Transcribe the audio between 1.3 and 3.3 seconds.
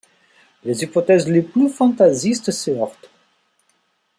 plus fantaisistes se heurtent.